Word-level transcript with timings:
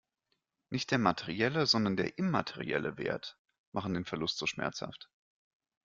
Nicht 0.71 0.89
der 0.89 0.97
materielle, 0.97 1.67
sondern 1.67 1.95
der 1.95 2.17
immaterielle 2.17 2.97
Wert 2.97 3.37
machen 3.71 3.93
den 3.93 4.03
Verlust 4.05 4.39
so 4.39 4.47
schmerzhaft. 4.47 5.11